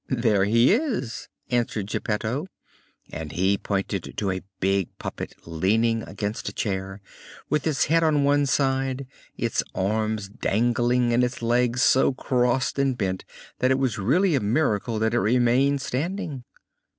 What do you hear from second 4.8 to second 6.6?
puppet leaning against a